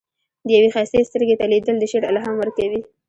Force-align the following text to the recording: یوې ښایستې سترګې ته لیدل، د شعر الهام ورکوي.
یوې 0.55 0.69
ښایستې 0.73 1.07
سترګې 1.09 1.35
ته 1.39 1.45
لیدل، 1.51 1.75
د 1.79 1.83
شعر 1.91 2.03
الهام 2.09 2.35
ورکوي. 2.39 2.81